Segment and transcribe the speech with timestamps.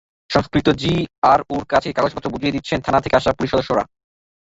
[0.29, 3.83] সংশ্লিষ্ট জিআরওর কাছে কাগজপত্র বুঝিয়ে দিচ্ছেন থানা থেকে আসা পুলিশ সদস্যরা।